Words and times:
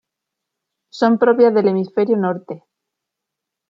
Son 0.89 1.19
propias 1.19 1.53
del 1.53 1.67
Hemisferio 1.67 2.17
Norte. 2.17 2.65